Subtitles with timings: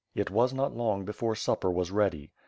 [0.15, 2.31] It was not long before supper was ready.